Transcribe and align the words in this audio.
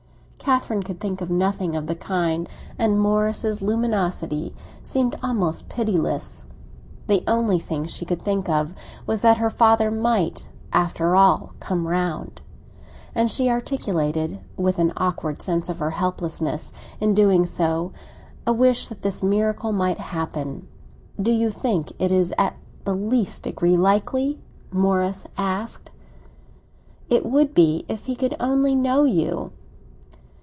Catherine 0.43 0.81
could 0.83 0.99
think 0.99 1.21
of 1.21 1.29
nothing 1.29 1.75
of 1.75 1.85
the 1.85 1.93
kind, 1.95 2.49
and 2.79 2.99
Morris's 2.99 3.61
luminosity 3.61 4.55
seemed 4.83 5.15
almost 5.21 5.69
pitiless. 5.69 6.45
The 7.07 7.23
only 7.27 7.59
thing 7.59 7.85
she 7.85 8.05
could 8.05 8.23
think 8.23 8.49
of 8.49 8.73
was 9.05 9.21
that 9.21 9.37
her 9.37 9.51
father 9.51 9.91
might, 9.91 10.47
after 10.73 11.15
all, 11.15 11.51
come 11.59 11.87
round, 11.87 12.41
and 13.13 13.29
she 13.29 13.51
articulated, 13.51 14.39
with 14.57 14.77
an 14.79 14.93
awkward 14.97 15.43
sense 15.43 15.69
of 15.69 15.77
her 15.77 15.91
helplessness 15.91 16.73
in 16.99 17.13
doing 17.13 17.45
so, 17.45 17.91
a 18.47 18.51
wish 18.51 18.87
that 18.87 19.03
this 19.03 19.21
miracle 19.23 19.71
might 19.71 19.99
happen. 19.99 20.67
"Do 21.21 21.31
you 21.31 21.51
think 21.51 21.91
it 22.01 22.11
is 22.11 22.33
in 22.39 22.49
the 22.83 22.95
least 22.95 23.43
degree 23.43 23.77
likely?" 23.77 24.39
Morris 24.71 25.27
asked. 25.37 25.91
"It 27.09 27.27
would 27.27 27.53
be, 27.53 27.85
if 27.87 28.07
he 28.07 28.15
could 28.15 28.35
only 28.39 28.75
know 28.75 29.03
you!" 29.03 29.51